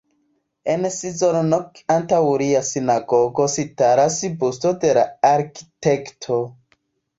En 0.75 0.85
Szolnok 0.93 1.81
antaŭ 1.97 2.21
lia 2.43 2.63
sinagogo 2.71 3.47
staras 3.57 4.19
busto 4.43 4.75
de 4.87 4.97
la 5.01 5.07
arkitekto. 5.35 6.43